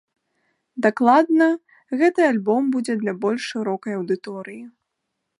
[0.85, 1.49] Дакладна,
[1.99, 4.61] гэты альбом будзе для больш шырокай аўдыторыі.